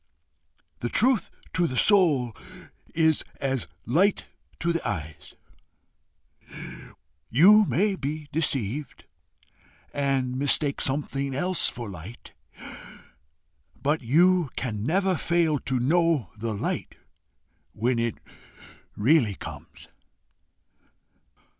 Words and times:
The 0.79 0.89
truth 0.89 1.29
to 1.53 1.67
the 1.67 1.77
soul 1.77 2.35
is 2.95 3.23
as 3.39 3.67
light 3.85 4.25
to 4.57 4.73
the 4.73 4.81
eyes: 4.83 5.35
you 7.29 7.65
may 7.65 7.95
be 7.95 8.27
deceived, 8.31 9.05
and 9.93 10.35
mistake 10.39 10.81
something 10.81 11.35
else 11.35 11.69
for 11.69 11.87
light, 11.87 12.33
but 13.79 14.01
you 14.01 14.49
can 14.55 14.83
never 14.83 15.13
fail 15.15 15.59
to 15.59 15.79
know 15.79 16.31
the 16.35 16.55
light 16.55 16.95
when 17.73 17.99
it 17.99 18.15
really 18.95 19.35
comes." 19.35 19.87